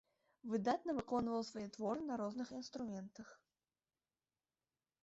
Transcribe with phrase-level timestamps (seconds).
[0.53, 3.39] Выдатна выконваў свае творы на розных інструментах.